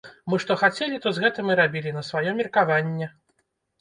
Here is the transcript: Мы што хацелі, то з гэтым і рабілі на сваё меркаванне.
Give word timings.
Мы 0.33 0.37
што 0.43 0.55
хацелі, 0.61 0.97
то 1.03 1.11
з 1.17 1.23
гэтым 1.25 1.51
і 1.55 1.57
рабілі 1.61 1.93
на 1.99 2.03
сваё 2.11 2.35
меркаванне. 2.41 3.15